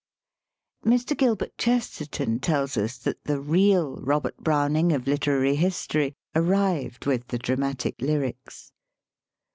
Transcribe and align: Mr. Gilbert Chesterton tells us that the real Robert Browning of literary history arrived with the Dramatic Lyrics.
Mr. 0.83 1.15
Gilbert 1.15 1.55
Chesterton 1.59 2.39
tells 2.39 2.75
us 2.75 2.97
that 2.97 3.23
the 3.25 3.39
real 3.39 3.97
Robert 3.97 4.35
Browning 4.37 4.91
of 4.93 5.05
literary 5.05 5.55
history 5.57 6.15
arrived 6.33 7.05
with 7.05 7.27
the 7.27 7.37
Dramatic 7.37 8.01
Lyrics. 8.01 8.71